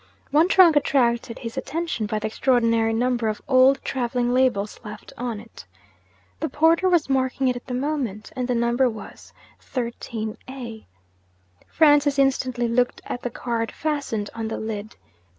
One 0.31 0.47
trunk 0.47 0.75
attracted 0.75 1.37
his 1.37 1.57
attention 1.57 2.07
by 2.07 2.17
the 2.17 2.25
extraordinary 2.25 2.91
number 2.91 3.27
of 3.27 3.39
old 3.47 3.79
travelling 3.83 4.33
labels 4.33 4.79
left 4.83 5.13
on 5.15 5.39
it. 5.39 5.63
The 6.39 6.49
porter 6.49 6.89
was 6.89 7.07
marking 7.07 7.49
it 7.49 7.55
at 7.55 7.67
the 7.67 7.75
moment 7.75 8.31
and 8.35 8.47
the 8.47 8.55
number 8.55 8.89
was, 8.89 9.31
'13 9.59 10.39
A.' 10.49 10.87
Francis 11.67 12.17
instantly 12.17 12.67
looked 12.67 13.01
at 13.05 13.21
the 13.21 13.29
card 13.29 13.71
fastened 13.71 14.31
on 14.33 14.47
the 14.47 14.57
lid. 14.57 14.95